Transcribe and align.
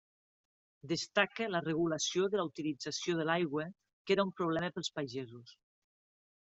Destaca 0.91 1.49
la 1.55 1.61
regulació 1.65 2.31
de 2.35 2.39
la 2.41 2.47
utilització 2.51 3.15
de 3.21 3.29
l'aigua 3.31 3.69
que 3.89 4.19
era 4.19 4.27
un 4.31 4.35
problema 4.43 4.75
pels 4.79 4.93
pagesos. 4.99 5.59